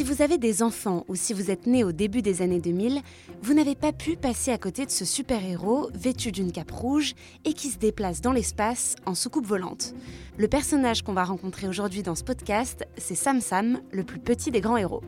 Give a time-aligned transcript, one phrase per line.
[0.00, 3.02] Si vous avez des enfants ou si vous êtes né au début des années 2000,
[3.42, 7.12] vous n'avez pas pu passer à côté de ce super-héros vêtu d'une cape rouge
[7.44, 9.92] et qui se déplace dans l'espace en soucoupe volante.
[10.38, 14.50] Le personnage qu'on va rencontrer aujourd'hui dans ce podcast, c'est Sam Sam, le plus petit
[14.50, 15.02] des grands héros.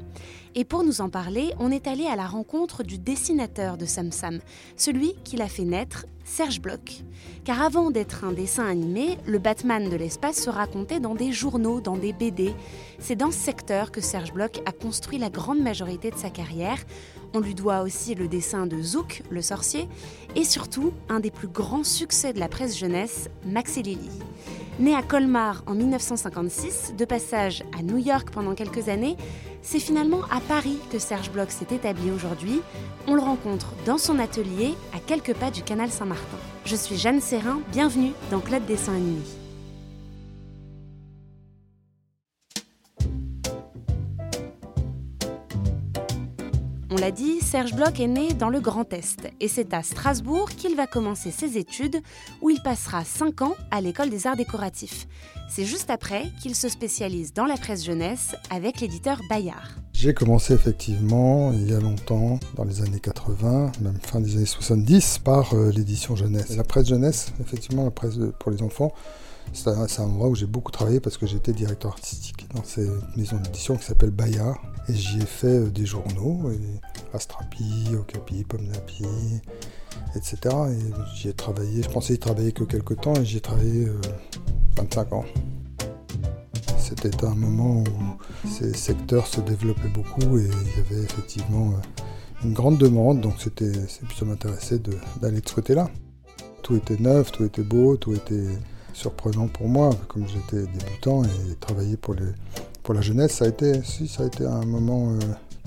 [0.54, 4.12] Et pour nous en parler, on est allé à la rencontre du dessinateur de Sam
[4.12, 4.40] Sam,
[4.76, 7.02] celui qui l'a fait naître, Serge Bloch.
[7.44, 11.80] Car avant d'être un dessin animé, le Batman de l'espace se racontait dans des journaux,
[11.80, 12.54] dans des BD.
[12.98, 16.78] C'est dans ce secteur que Serge Bloch a construit la grande majorité de sa carrière.
[17.34, 19.88] On lui doit aussi le dessin de Zouk, le sorcier,
[20.34, 24.10] et surtout un des plus grands succès de la presse jeunesse, Max et Lily.
[24.80, 29.16] Né à Colmar en 1956, de passage à New York pendant quelques années,
[29.62, 32.60] c'est finalement à Paris que Serge Bloch s'est établi aujourd'hui.
[33.06, 36.38] On le rencontre dans son atelier à quelques pas du canal Saint-Martin.
[36.64, 39.41] Je suis Jeanne Serrin, bienvenue dans Club Dessin Animé.
[47.52, 51.30] Serge Bloch est né dans le Grand Est et c'est à Strasbourg qu'il va commencer
[51.30, 52.00] ses études
[52.40, 55.06] où il passera 5 ans à l'école des arts décoratifs.
[55.50, 59.76] C'est juste après qu'il se spécialise dans la presse jeunesse avec l'éditeur Bayard.
[59.92, 64.46] J'ai commencé effectivement il y a longtemps, dans les années 80, même fin des années
[64.46, 66.56] 70, par euh, l'édition jeunesse.
[66.56, 68.92] La presse jeunesse, effectivement, la presse pour les enfants,
[69.52, 73.36] c'est un, endroit où j'ai beaucoup travaillé parce que j'étais directeur artistique dans cette maison
[73.36, 74.56] d'édition qui s'appelle Bayard.
[74.88, 76.58] Et j'y ai fait euh, des journaux, et
[77.14, 79.04] Astrapi, Okapi, Pomnapi,
[80.16, 80.36] etc.
[80.70, 83.86] Et j'y ai travaillé, je pensais y travailler que quelques temps et j'y ai travaillé
[84.76, 85.24] 25 ans.
[86.78, 92.44] C'était un moment où ces secteurs se développaient beaucoup et il y avait effectivement euh,
[92.44, 94.80] une grande demande, donc c'était, ça m'intéressait
[95.20, 95.88] d'aller de ce côté-là.
[96.62, 98.46] Tout était neuf, tout était beau, tout était
[98.92, 102.14] surprenant pour moi, comme j'étais débutant et travailler pour,
[102.82, 103.72] pour la jeunesse, ça a été,
[104.44, 105.18] un moment euh,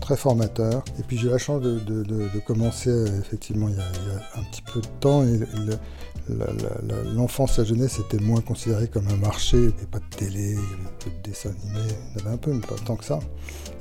[0.01, 0.83] très formateur.
[0.99, 4.61] Et puis j'ai eu la chance de, commencer euh, effectivement il y, a, un petit
[4.61, 5.23] peu de temps
[7.15, 9.57] l'enfance, la, jeunesse était moins considérée comme un marché.
[9.57, 12.25] Il n'y avait pas de télé, il y avait peu de dessins animés, il y
[12.25, 13.19] avait un peu, mais pas tant que ça.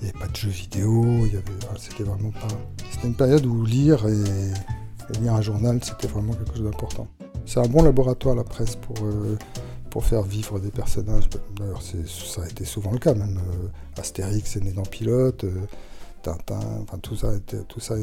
[0.00, 1.42] Il n'y avait pas de jeux vidéo, avait,
[1.78, 2.48] c'était vraiment pas.
[2.90, 7.08] C'était une période où lire et lire un journal, c'était vraiment quelque chose d'important.
[7.46, 9.36] C'est un bon laboratoire, la presse, pour, euh,
[9.90, 11.28] pour faire vivre des personnages.
[11.58, 15.60] D'ailleurs, ça a été souvent le cas, même euh, Astérix est né dans Pilote, euh,
[16.22, 17.32] Tintin, enfin tout ça,
[17.68, 17.96] tout ça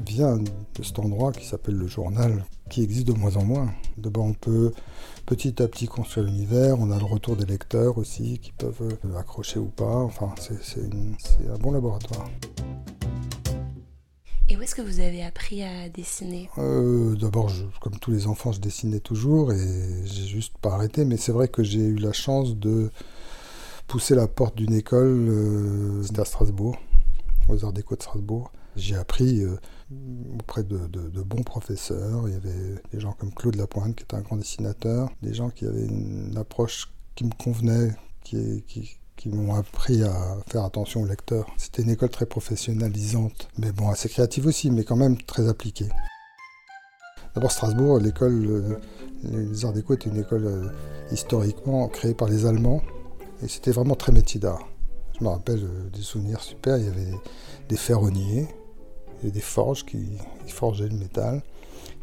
[0.00, 3.72] vient de cet endroit qui s'appelle le journal, qui existe de moins en moins.
[3.98, 4.72] D'abord, on peut
[5.26, 9.58] petit à petit construire l'univers, on a le retour des lecteurs aussi, qui peuvent accrocher
[9.58, 12.28] ou pas, enfin, c'est un bon laboratoire.
[14.54, 16.48] Et où est-ce que vous avez appris à dessiner?
[16.58, 17.50] Euh, D'abord,
[17.80, 21.04] comme tous les enfants, je dessinais toujours et j'ai juste pas arrêté.
[21.04, 22.92] Mais c'est vrai que j'ai eu la chance de
[23.88, 26.76] pousser la porte d'une école, euh, c'était à Strasbourg,
[27.48, 28.52] aux Arts Déco de Strasbourg.
[28.76, 29.56] J'ai appris euh,
[30.38, 32.28] auprès de, de, de, bons professeurs.
[32.28, 35.50] Il y avait des gens comme Claude Lapointe, qui était un grand dessinateur, des gens
[35.50, 41.02] qui avaient une approche qui me convenait, qui, qui, qui m'ont appris à faire attention
[41.02, 41.46] aux lecteurs.
[41.56, 45.88] C'était une école très professionnalisante, mais bon, assez créative aussi, mais quand même très appliquée.
[47.34, 48.78] D'abord, Strasbourg, l'école, euh,
[49.24, 50.68] les Arts Déco était une école euh,
[51.10, 52.82] historiquement créée par les Allemands,
[53.42, 54.68] et c'était vraiment très métier d'art.
[55.18, 57.12] Je me rappelle euh, des souvenirs super, il y avait
[57.68, 58.48] des ferronniers,
[59.24, 61.42] et des forges qui forgeaient le métal.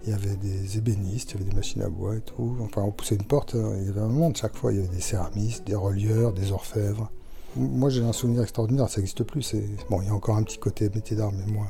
[0.04, 2.58] Il y avait des ébénistes, il y avait des machines à bois et tout.
[2.62, 4.72] Enfin, on poussait une porte, hein, il y avait un monde chaque fois.
[4.72, 7.12] Il y avait des céramistes, des relieurs, des orfèvres.
[7.56, 9.56] Moi, j'ai un souvenir extraordinaire, ça n'existe plus.
[9.90, 11.68] Bon, il y a encore un petit côté métier d'art, mais moins.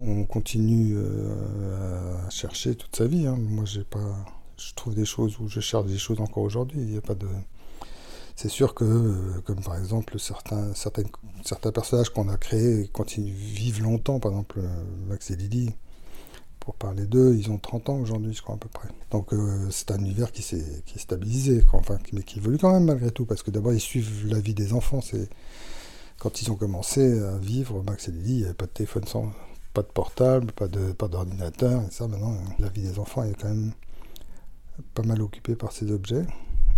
[0.00, 3.26] On continue euh, à chercher toute sa vie.
[3.26, 3.36] Hein.
[3.38, 4.14] Moi, j'ai pas.
[4.56, 6.80] Je trouve des choses où je cherche des choses encore aujourd'hui.
[6.80, 7.26] Il n'y a pas de.
[8.36, 11.08] C'est sûr que, euh, comme par exemple certains, certaines,
[11.44, 15.74] certains personnages qu'on a créés continuent vivre longtemps, par exemple euh, Max et Lily,
[16.68, 18.90] pour parler d'eux, ils ont 30 ans aujourd'hui, je crois, à peu près.
[19.10, 22.70] Donc euh, c'est un univers qui s'est qui est stabilisé, enfin, mais qui évolue quand
[22.70, 25.00] même malgré tout, parce que d'abord ils suivent la vie des enfants.
[26.18, 29.04] Quand ils ont commencé à vivre, Max et Lily, il n'y avait pas de téléphone
[29.06, 29.32] sans,
[29.72, 33.32] pas de portable, pas de pas d'ordinateur, et ça maintenant, la vie des enfants est
[33.40, 33.72] quand même
[34.92, 36.26] pas mal occupé par ces objets.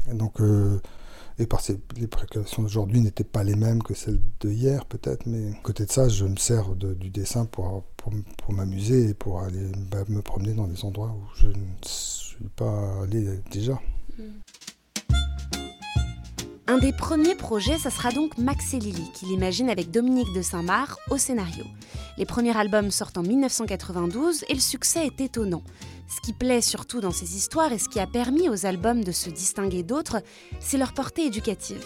[0.08, 0.80] Et donc, euh,
[1.38, 5.26] et par ces, les précautions d'aujourd'hui n'étaient pas les mêmes que celles de hier, peut-être,
[5.26, 9.40] mais côté de ça, je me sers du dessin pour, pour, pour m'amuser et pour
[9.40, 13.80] aller bah, me promener dans des endroits où je ne suis pas allé déjà.
[14.18, 14.22] Mm.
[16.70, 20.40] Un des premiers projets, ça sera donc Max et Lily, qu'il imagine avec Dominique de
[20.40, 21.64] Saint-Marc au scénario.
[22.16, 25.64] Les premiers albums sortent en 1992 et le succès est étonnant.
[26.06, 29.10] Ce qui plaît surtout dans ces histoires et ce qui a permis aux albums de
[29.10, 30.22] se distinguer d'autres,
[30.60, 31.84] c'est leur portée éducative.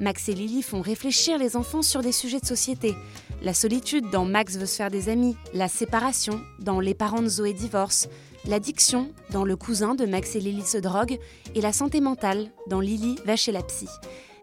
[0.00, 2.96] Max et Lily font réfléchir les enfants sur des sujets de société.
[3.40, 7.28] La solitude dans Max veut se faire des amis, la séparation dans Les parents de
[7.28, 8.08] Zoé divorcent,
[8.46, 11.18] l'addiction dans Le cousin de Max et Lily se drogue
[11.54, 13.88] et la santé mentale dans Lily va chez la psy.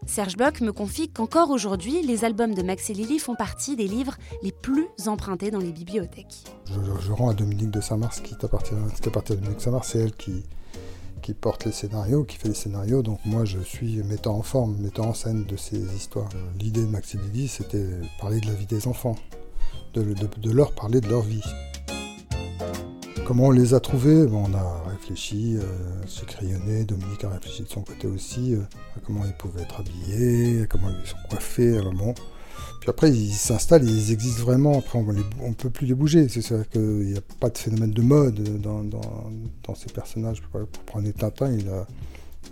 [0.08, 3.88] Serge Bloch me confie qu'encore aujourd'hui, les albums de Max et Lily font partie des
[3.88, 6.44] livres les plus empruntés dans les bibliothèques.
[6.66, 10.44] Je, rends à Dominique de Saint-Mars, qui appartient, à Dominique de Saint-Mars, c'est elle qui,
[11.22, 13.04] qui porte les scénarios, qui fait les scénarios.
[13.04, 16.30] Donc moi, je suis mettant en forme, mettant en scène de ces histoires.
[16.60, 17.88] L'idée de Max et Lily, c'était
[18.20, 19.16] parler de la vie des enfants,
[19.94, 21.44] de leur parler de leur vie.
[23.26, 27.82] Comment on les a trouvés On a réfléchi, euh, crayonné, Dominique a réfléchi de son
[27.82, 28.62] côté aussi, euh,
[28.98, 32.14] à comment ils pouvaient être habillés, à comment ils sont coiffés à un moment.
[32.82, 34.78] Puis après, ils s'installent, ils existent vraiment.
[34.80, 35.04] Après, on
[35.50, 36.28] ne peut plus les bouger.
[36.30, 40.42] C'est vrai qu'il n'y a pas de phénomène de mode dans, ces personnages.
[40.42, 41.86] Pour prendre Tintin, il, a,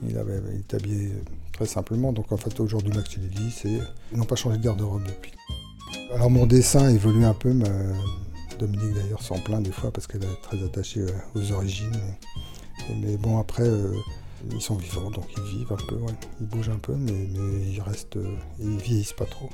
[0.07, 1.11] il, avait, il habillé
[1.51, 2.13] très simplement.
[2.13, 3.81] Donc en fait, aujourd'hui, Max Lily,
[4.11, 5.33] ils n'ont pas changé de garde-robe depuis.
[6.13, 7.69] Alors mon dessin évolue un peu, mais
[8.59, 11.97] Dominique d'ailleurs s'en plaint des fois parce qu'elle est très attachée euh, aux origines.
[13.01, 13.93] Mais, bon, après, euh,
[14.51, 15.97] ils sont vivants, donc ils vivent un peu,
[16.39, 19.49] ils bougent un peu, mais, ils restent, euh, ils vieillissent pas trop.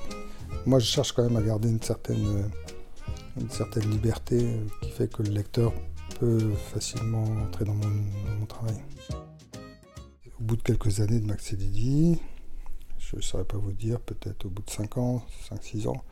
[0.65, 2.49] Moi, je cherche quand même à garder une certaine,
[3.39, 5.73] une certaine liberté qui fait que le lecteur
[6.19, 8.75] peut facilement entrer dans mon, travail.
[10.39, 12.19] Au bout de quelques années de Max et Didi,
[12.99, 16.03] je ne saurais pas vous dire, peut-être au bout de 5 ans, 5-6 ans,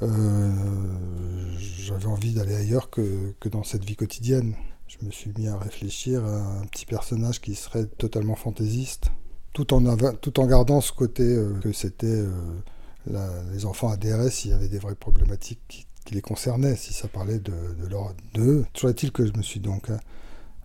[0.00, 4.54] j'avais envie d'aller ailleurs que, dans cette vie quotidienne.
[4.86, 9.10] Je me suis mis à réfléchir à un petit personnage qui serait totalement fantaisiste,
[9.52, 14.44] tout en, tout en gardant ce côté euh, que c'était euh, les enfants à DRS,
[14.44, 18.12] il y avait des vraies problématiques qui, les concernaient, si ça parlait de, de leur
[18.34, 18.66] d'eux.
[18.74, 19.88] Toujours est-il que je me suis donc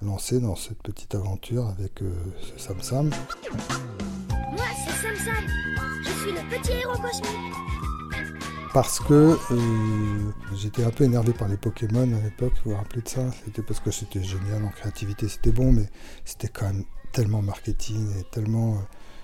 [0.01, 2.03] lancé dans cette petite aventure avec
[2.41, 3.09] ce Sam Sam.
[4.51, 5.45] Moi, c'est Sam Sam.
[6.03, 7.78] Je suis le petit héros cosmique
[8.73, 13.01] parce que euh, j'étais un peu énervé par les Pokémon à l'époque, vous vous rappelez
[13.01, 13.21] de ça?
[13.45, 15.85] C'était parce que c'était génial en créativité, c'était bon, mais
[16.25, 18.79] c'était quand même tellement marketing et tellement euh,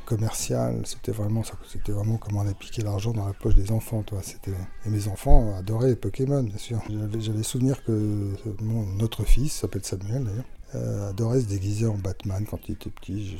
[0.05, 0.81] commercial.
[0.85, 4.19] C'était vraiment c'était vraiment comment on a piqué l'argent dans la poche des enfants, toi.
[4.23, 4.53] C'était
[4.85, 6.81] et mes enfants adoraient les Pokémon, bien sûr.
[7.19, 10.45] J'avais souvenir que mon, notre fils, s'appelle Samuel d'ailleurs,
[10.75, 13.27] euh, adorait se déguiser en Batman quand il était petit.
[13.27, 13.37] Je,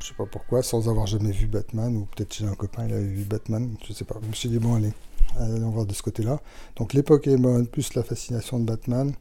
[0.00, 2.94] je sais pas pourquoi, sans avoir jamais vu Batman, ou peut-être chez un copain il
[2.94, 4.16] avait vu Batman, je sais pas.
[4.22, 4.92] Je me suis dit bon allez,
[5.38, 6.40] on va de ce côté-là.
[6.76, 9.12] Donc les Pokémon plus la fascination de Batman,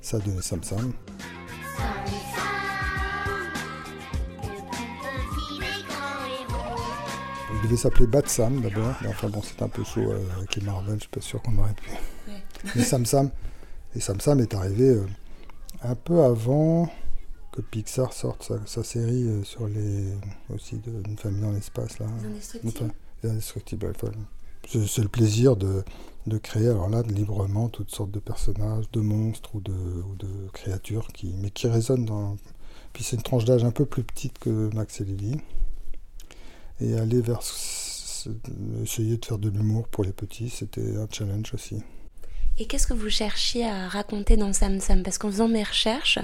[0.00, 0.92] ça a donné Sam Sam.
[7.54, 10.56] Il devait s'appeler Bat Sam d'abord, mais enfin bon, c'est un peu chaud euh, avec
[10.56, 11.90] les Marvel, je suis pas sûr qu'on aurait pu.
[12.74, 13.30] Mais Sam Sam,
[13.96, 15.06] et Sam Sam est arrivé euh,
[15.82, 16.90] un peu avant
[17.52, 20.12] que Pixar sorte sa, série euh, sur les
[20.52, 22.06] aussi d'une famille dans l'espace là.
[23.22, 23.92] Les Indestructibles.
[24.68, 25.84] C'est le plaisir de,
[26.42, 31.50] créer, alors là, librement, toutes sortes de personnages, de monstres ou de, créatures, qui, mais
[31.50, 32.36] qui résonnent dans...
[32.92, 35.40] Puis c'est une tranche d'âge un peu plus petite que Max et Lily.
[36.80, 37.40] Et aller vers...
[38.82, 41.82] essayer de faire de l'humour pour les petits, c'était un challenge aussi.
[42.56, 45.02] Et qu'est-ce que vous cherchiez à raconter dans Sam Sam?
[45.02, 46.20] Parce qu'en faisant mes recherches,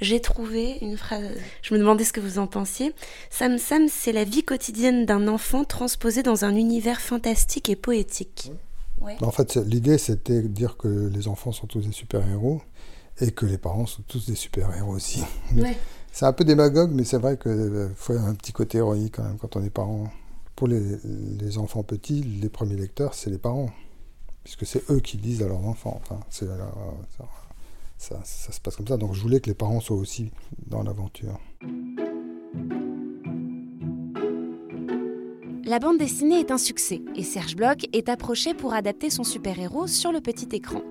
[0.00, 1.28] j'ai trouvé une phrase.
[1.60, 2.94] Je me demandais ce que vous en pensiez.
[3.28, 8.52] Sam Sam, c'est la vie quotidienne d'un enfant transposée dans un univers fantastique et poétique.
[9.20, 12.62] En fait, l'idée, c'était de dire que les enfants sont tous des super-héros
[13.20, 15.22] et que les parents sont tous des super-héros aussi.
[16.12, 19.22] C'est un peu démagogue, mais c'est vrai qu'il euh, faut un petit côté héroïque quand
[19.22, 20.10] même quand on est parent.
[20.54, 20.80] Pour les,
[21.38, 23.68] les enfants petits, les premiers lecteurs, c'est les parents
[24.46, 26.00] puisque c'est eux qui disent à leurs enfants.
[26.04, 26.46] Enfin, ça,
[27.98, 28.96] ça, se passe comme ça.
[28.96, 30.30] Donc je voulais que les parents soient aussi
[30.68, 31.40] dans l'aventure.
[35.64, 39.88] La bande dessinée est un succès et Serge Bloch est approché pour adapter son super-héros
[39.88, 40.82] sur le petit écran.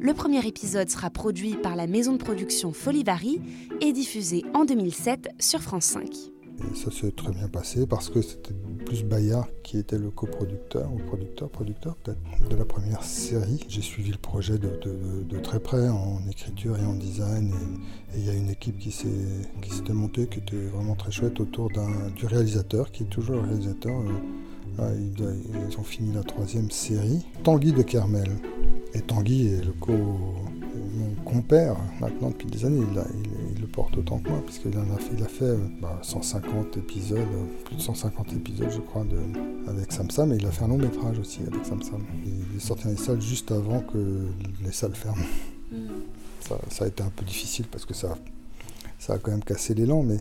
[0.00, 3.42] Le premier épisode sera produit par la maison de production Folivari
[3.80, 6.04] et diffusé en 2007 sur France 5.
[6.06, 8.54] Et ça s'est très bien passé parce que c'était
[8.90, 12.18] plus Bayard qui était le coproducteur, ou producteur, producteur peut-être,
[12.48, 13.64] de la première série.
[13.68, 17.54] J'ai suivi le projet de, très près en écriture et en design.
[18.12, 21.70] Et il y a une équipe qui s'était montée qui était vraiment très chouette autour
[22.16, 23.94] du réalisateur, qui est toujours le réalisateur.
[24.80, 24.96] Euh,
[25.68, 27.24] ils, ont fini la troisième série.
[27.44, 28.38] Tanguy de Kermel.
[28.94, 29.92] Et Tanguy est le co
[30.94, 33.29] mon compère, maintenant depuis des années, il, le
[33.70, 35.56] porte autant que moi, puisqu'il a fait, il a fait
[36.02, 37.18] 150 bah, épisodes,
[37.64, 39.18] plus de 150 épisodes, je crois, de,
[39.68, 42.04] avec Samsam, et il a fait un long métrage aussi avec Samsam.
[42.24, 44.26] Il est sorti dans les salles juste avant que
[44.62, 45.24] les salles ferment.
[45.72, 45.88] Mm.
[46.70, 48.16] Ça, a été un peu difficile parce que ça,
[48.98, 50.18] ça a quand même cassé l'élan, mais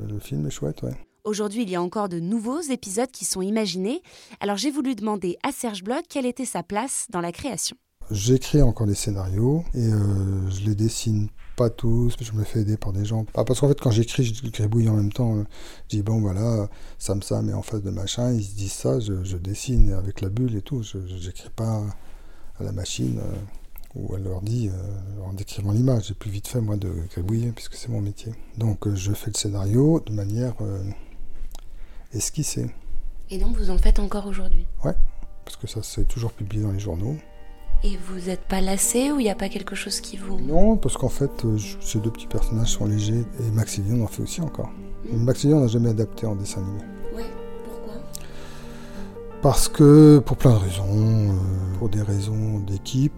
[0.00, 0.94] le film est chouette, ouais.
[1.24, 4.00] Aujourd'hui, il y a encore de nouveaux épisodes qui sont imaginés.
[4.38, 7.76] Alors j'ai voulu demander à Serge Bloch quelle était sa place dans la création.
[8.10, 12.76] J'écris encore des scénarios et euh, je les dessine pas tous, je me fais aider
[12.76, 13.26] par des gens.
[13.34, 15.38] Ah, parce qu'en fait, quand j'écris, je gribouille en même temps.
[15.38, 19.00] Je dis, bon, voilà, Sam Sam est en face de machin, ils se disent ça,
[19.00, 20.82] je, dessine avec la bulle et tout.
[20.82, 21.82] Je n'écris pas
[22.60, 26.08] à la machine euh, ou à l'ordi euh, en décrivant l'image.
[26.08, 28.32] J'ai plus vite fait, moi, de gribouiller, puisque c'est mon métier.
[28.56, 30.54] Donc, je fais le scénario de manière
[32.12, 32.70] esquissée.
[33.30, 34.64] Et donc, vous en faites encore aujourd'hui?
[34.84, 34.94] Ouais,
[35.44, 37.16] parce que ça, c'est toujours publié dans les journaux.
[37.84, 40.40] Et vous n'êtes pas lassé ou il n'y a pas quelque chose qui vous...
[40.40, 44.22] Non, parce qu'en fait, euh, ces deux petits personnages sont légers et Maxilian en fait
[44.22, 44.70] aussi encore.
[45.12, 45.24] Mm.
[45.24, 46.80] Maxilian n'a jamais adapté en dessin animé.
[47.14, 47.22] Oui,
[47.64, 48.02] pourquoi?
[49.42, 53.12] Parce que, pour plein de raisons, euh, pour des raisons d'équipe,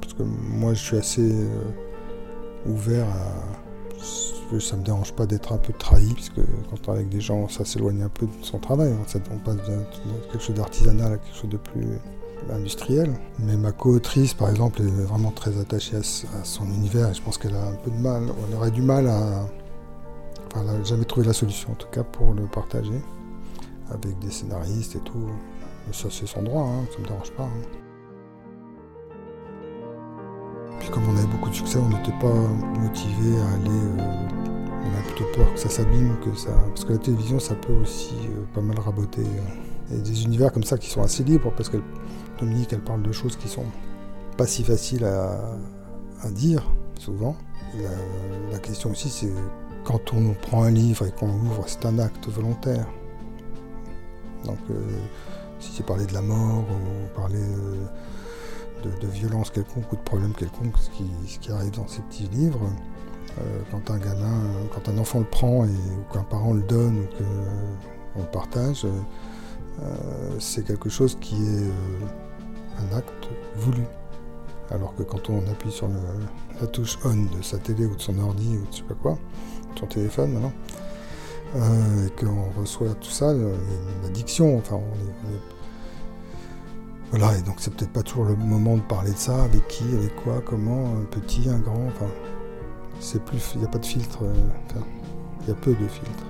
[0.00, 4.58] parce que moi je suis assez euh, ouvert à...
[4.58, 7.48] Ça me dérange pas d'être un peu trahi, puisque quand on est avec des gens,
[7.48, 8.92] ça s'éloigne un peu de son travail.
[9.30, 9.62] On passe de
[10.32, 11.86] quelque chose d'artisanal à quelque chose de plus
[12.52, 13.12] industrielle.
[13.38, 16.02] Mais ma co-autrice, par exemple, est vraiment très attachée à,
[16.44, 19.08] son univers et je pense qu'elle a un peu de mal, elle aurait du mal
[19.08, 19.46] à.
[20.46, 23.00] Enfin, elle n'a jamais trouvé la solution, en tout cas, pour le partager
[23.90, 25.26] avec des scénaristes et tout.
[25.86, 27.44] Mais ça, c'est son droit, hein, ça ne me dérange pas.
[27.44, 27.78] Hein.
[30.80, 32.32] Puis, comme on avait beaucoup de succès, on n'était pas
[32.80, 34.00] motivé à aller.
[34.00, 34.28] Euh,
[34.82, 36.50] on a plutôt peur que ça s'abîme, que ça.
[36.68, 39.22] Parce que la télévision, ça peut aussi euh, pas mal raboter.
[39.22, 41.78] Il des univers comme ça qui sont assez libres parce que
[42.40, 43.66] Dominique, elle parle de choses qui sont
[44.36, 46.64] pas si faciles à, dire,
[46.98, 47.36] souvent.
[48.50, 49.32] La, question aussi, c'est
[49.84, 52.86] quand on prend un livre et qu'on l'ouvre, c'est un acte volontaire.
[54.44, 54.74] Donc, euh,
[55.58, 60.32] si c'est parler de la mort ou parler euh, de, violence quelconque ou de problème
[60.32, 62.70] quelconque, ce qui, arrive dans ces petits livres,
[63.38, 64.42] euh, quand un gamin,
[64.72, 68.86] quand un enfant le prend et, ou qu'un parent le donne ou qu'on le partage,
[70.38, 71.70] c'est quelque chose qui est
[72.78, 73.82] un acte voulu.
[74.70, 75.88] Alors que quand on appuie sur
[76.60, 78.94] la touche on de sa télé ou de son ordi ou de je sais pas
[78.94, 79.18] quoi,
[79.78, 80.52] son téléphone
[81.56, 85.40] euh, et qu'on reçoit tout ça, une addiction, enfin on est,
[87.10, 89.82] Voilà, et donc c'est peut-être pas toujours le moment de parler de ça, avec qui,
[89.96, 92.06] avec quoi, comment, un petit, un grand, enfin
[93.00, 93.52] c'est plus.
[93.54, 94.34] Il n'y a pas de filtre, euh,
[95.42, 96.29] il y a peu de filtres.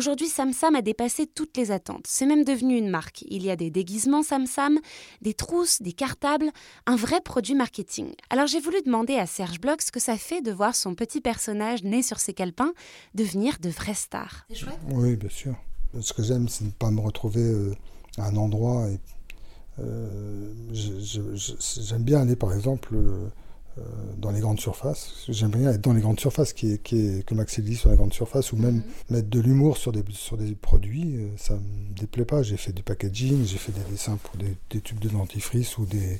[0.00, 2.06] Aujourd'hui, Samsam a dépassé toutes les attentes.
[2.06, 3.20] C'est même devenu une marque.
[3.28, 4.78] Il y a des déguisements Samsam,
[5.20, 6.50] des trousses, des cartables,
[6.86, 8.14] un vrai produit marketing.
[8.30, 11.20] Alors j'ai voulu demander à Serge Bloch ce que ça fait de voir son petit
[11.20, 12.72] personnage né sur ses calepins
[13.14, 14.46] devenir de vraies stars.
[14.48, 15.54] C'est chouette Oui, bien sûr.
[16.00, 17.74] Ce que j'aime, c'est ne pas me retrouver euh,
[18.16, 18.88] à un endroit.
[18.88, 18.98] Et,
[19.80, 23.28] euh, j'aime bien aller, par exemple, euh,
[23.78, 23.82] euh,
[24.18, 25.24] dans les grandes surfaces.
[25.28, 27.90] J'aime bien être dans les grandes surfaces, qui est, qui est, que Max dit sur
[27.90, 28.82] les grandes surfaces, ou même mhm.
[29.10, 32.42] mettre de l'humour sur des, sur des produits, euh, ça me déplaît pas.
[32.42, 36.18] J'ai fait du packaging, j'ai fait des dessins pour des, tubes de dentifrice ou des,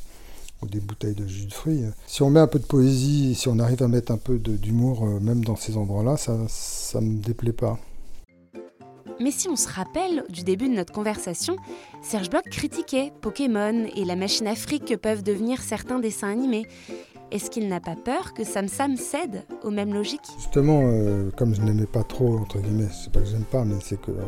[0.63, 1.83] ou des bouteilles de jus de fruits.
[2.07, 5.05] Si on met un peu de poésie, si on arrive à mettre un peu d'humour,
[5.05, 7.79] euh, même dans ces endroits-là, ça ne me déplaît pas.
[9.21, 11.57] Mais si on se rappelle du début de notre conversation,
[12.01, 16.67] Serge Bloch critiquait Pokémon et la machine afrique que peuvent devenir certains dessins animés.
[17.31, 20.33] Est-ce qu'il n'a pas peur que Sam Sam cède aux mêmes logiques?
[20.37, 23.77] Justement, euh, comme je n'aimais pas trop, entre guillemets, c'est pas que j'aime pas, mais
[23.81, 24.25] c'est que euh,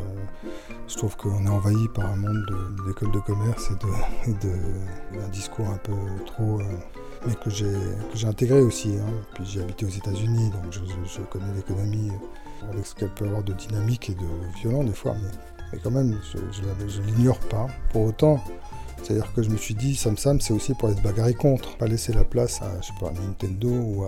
[0.87, 2.47] je trouve qu'on est envahi par un monde
[2.87, 5.93] d'écoles de, commerce et de, de, discours un peu
[6.27, 6.61] trop.
[6.61, 6.65] Euh,
[7.27, 8.95] mais que j'ai intégré aussi.
[9.01, 9.13] Hein.
[9.35, 12.11] Puis j'ai habité aux États-Unis, donc je, connais l'économie
[12.71, 15.31] avec ce qu'elle peut avoir de dynamique et de violent des fois, mais,
[15.73, 17.67] mais quand même, je ne l'ignore pas.
[17.93, 18.41] Pour autant,
[19.03, 21.77] c'est-à-dire que je me suis dit, Sam Sam, c'est aussi pour aller se bagarrer contre,
[21.77, 24.05] pas laisser la place à, sais pas, Nintendo ou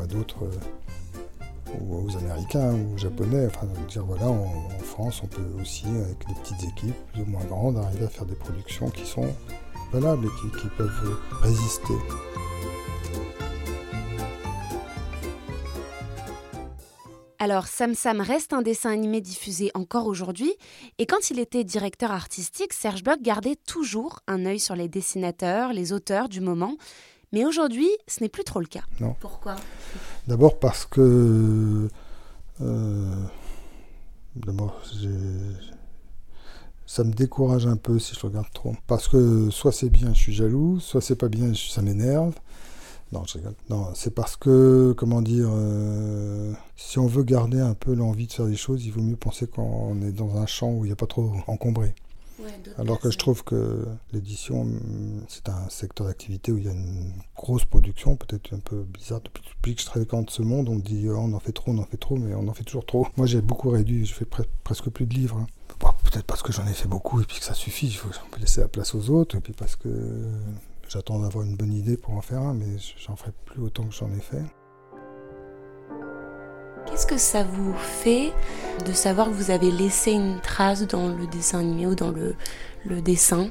[0.00, 3.46] à, d'autres, euh, ou aux Américains ou aux Japonais.
[3.46, 4.46] Enfin, dire voilà, en,
[4.82, 8.26] France, on peut aussi, avec des petites équipes plus ou moins grandes, arriver à faire
[8.26, 9.28] des productions qui sont
[9.92, 11.94] valables et qui peuvent résister.
[17.42, 20.52] Alors Sam Sam reste un dessin animé diffusé encore aujourd'hui,
[20.98, 25.72] et quand il était directeur artistique, Serge Bloch gardait toujours un œil sur les dessinateurs,
[25.72, 26.76] les auteurs du moment.
[27.32, 28.82] Mais aujourd'hui, ce n'est plus trop le cas.
[29.00, 29.16] Non.
[29.20, 29.56] Pourquoi?
[30.26, 31.88] D'abord parce que.
[32.60, 33.24] euh,
[34.36, 34.80] D'abord,
[36.86, 38.74] ça me décourage un peu si je regarde trop.
[38.86, 42.34] Parce que soit c'est bien, je suis jaloux, soit c'est pas bien, ça m'énerve.
[43.12, 43.54] Non, je rigole.
[43.68, 48.32] Non, c'est parce que, comment dire, euh, si on veut garder un peu l'envie de
[48.32, 50.92] faire des choses, il vaut mieux penser qu'on est dans un champ où il n'y
[50.92, 51.94] a pas trop encombré.
[52.78, 54.66] Alors que je trouve que l'édition,
[55.28, 59.20] c'est un secteur d'activité où il y a une grosse production, peut-être un peu bizarre.
[59.20, 61.70] Depuis, que je travaille dans ce monde, on me dit oh, on en fait trop,
[61.72, 63.06] on en fait trop, mais on en fait toujours trop.
[63.18, 65.36] Moi j'ai beaucoup réduit, je fais pre- presque plus de livres.
[65.36, 65.46] hein.
[65.80, 68.08] Bon, peut-être parce que j'en ai fait beaucoup et puis que ça suffit, il faut
[68.40, 69.88] laisser la place aux autres, et puis parce que
[70.92, 72.66] j'attends d'avoir une bonne idée pour en faire un, mais
[72.98, 74.42] j'en ferai plus autant que j'en ai fait.
[76.86, 78.32] Qu'est-ce que ça vous fait
[78.84, 82.34] de savoir que vous avez laissé une trace dans le dessin animé ou dans le,
[82.84, 83.48] le dessin?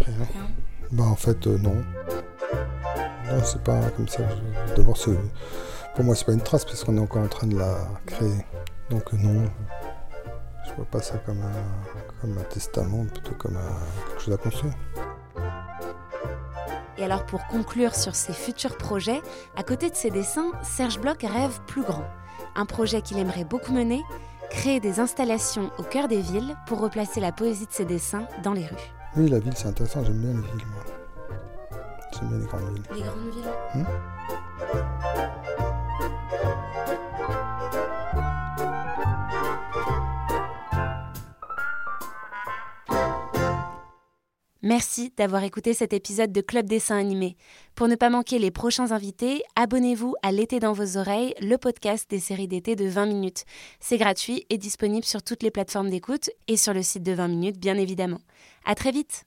[0.00, 0.26] Rien.
[0.92, 1.76] Bah en fait euh, non.
[3.30, 4.22] Non, c'est pas comme ça.
[4.28, 4.96] Je- D'abord,
[5.94, 8.44] pour moi, c'est pas une trace parce qu'on est encore en train de la créer.
[8.90, 9.44] Donc euh, non,
[10.66, 14.36] je vois pas ça comme un, comme un testament, plutôt comme un- quelque chose à
[14.36, 14.74] construire.
[16.98, 19.20] Et alors pour conclure sur ses futurs projets,
[19.56, 22.04] à côté de ses dessins, Serge Bloch rêve plus grand.
[22.54, 24.02] Un projet qu'il aimerait beaucoup mener,
[24.50, 28.52] créer des installations au cœur des villes pour replacer la poésie de ses dessins dans
[28.52, 28.92] les rues.
[29.16, 30.04] Oui, la ville, c'est intéressant.
[30.04, 30.84] J'aime bien les villes, moi.
[32.12, 32.82] J'aime bien les grandes villes.
[32.94, 35.35] Les grandes villes Hmm?
[44.66, 47.36] Merci d'avoir écouté cet épisode de Club Dessin Animé.
[47.76, 52.10] Pour ne pas manquer les prochains invités, abonnez-vous à L'été dans vos oreilles, le podcast
[52.10, 53.44] des séries d'été de 20 minutes.
[53.78, 57.28] C'est gratuit et disponible sur toutes les plateformes d'écoute et sur le site de 20
[57.28, 58.18] minutes, bien évidemment.
[58.64, 59.22] À très vite!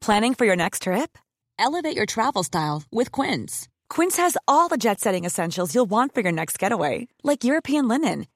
[0.00, 1.16] Planning for your next trip?
[1.56, 3.68] Elevate your travel style with Quince.
[3.88, 7.86] Quince has all the jet setting essentials you'll want for your next getaway, like European
[7.86, 8.26] linen,